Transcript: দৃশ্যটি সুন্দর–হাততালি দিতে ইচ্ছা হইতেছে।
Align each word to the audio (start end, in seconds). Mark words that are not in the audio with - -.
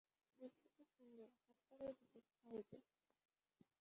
দৃশ্যটি 0.41 0.83
সুন্দর–হাততালি 0.87 1.91
দিতে 1.99 2.19
ইচ্ছা 2.19 2.47
হইতেছে। 2.51 2.93